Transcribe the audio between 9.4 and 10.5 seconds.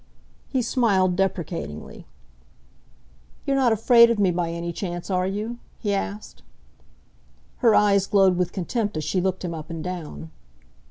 him up and down.